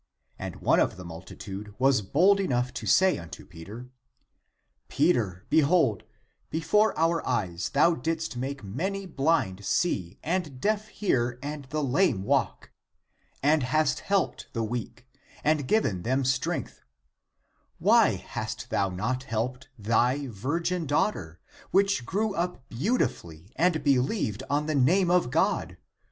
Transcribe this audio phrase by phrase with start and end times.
[0.39, 3.91] And one of the multitude was bold enough to say unto Peter,''
[4.97, 6.05] Peter, behold,
[6.49, 12.23] before our eyes thou didst make many blind see and deaf hear and the lame
[12.23, 12.71] walk,
[13.43, 15.05] and hast helped the weak,
[15.43, 16.81] and given them strength;
[17.77, 21.39] why hast thou not helped thy \'irgin daughter,
[21.69, 23.99] which grew up beautifully and (p.
[23.99, 25.77] 129) believed on the name of God?